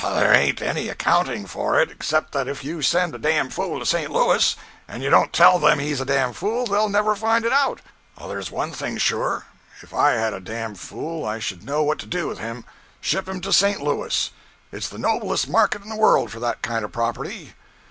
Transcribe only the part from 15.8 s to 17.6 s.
in the world for that kind of property.